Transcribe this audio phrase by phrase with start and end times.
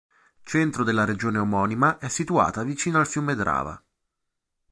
[0.41, 3.79] Centro della regione omonima, è situata vicino al fiume Drava.